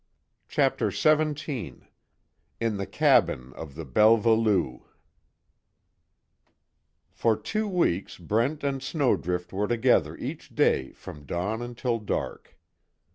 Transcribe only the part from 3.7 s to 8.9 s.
THE BELVA LOU For two weeks Brent and